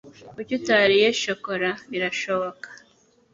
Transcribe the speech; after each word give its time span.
Kuki 0.35 0.51
utariye 0.59 1.07
shokora? 1.21 1.71
(birashoboka) 1.91 2.67